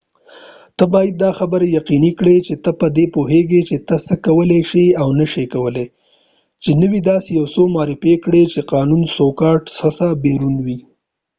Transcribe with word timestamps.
ته 0.77 0.83
باید 0.93 1.15
دا 1.23 1.29
خبره 1.39 1.65
یقینی 1.77 2.11
کړی 2.19 2.35
چی 2.45 2.53
ته 2.63 2.71
په 2.79 2.87
دی 2.95 3.05
پوهیږی 3.15 3.61
چی 3.69 3.75
ته 3.87 3.95
څه 4.05 4.13
کولای 4.25 4.61
شی 4.69 4.85
او 5.01 5.09
نه 5.19 5.25
شی 5.31 5.45
کولای 5.53 5.87
چی 6.61 6.71
نوی 6.81 6.99
داسی 7.09 7.31
یو 7.39 7.45
څه 7.53 7.61
معرفی 7.75 8.13
کړی 8.25 8.43
چی 8.51 8.59
د 8.61 8.65
قانونی 8.73 9.07
چوکاټ 9.15 9.61
څخه 9.79 10.05
بیرون 10.23 10.55
وی 10.65 10.79